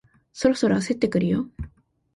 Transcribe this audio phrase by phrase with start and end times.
[0.33, 1.47] そろそろ焦ってくるよ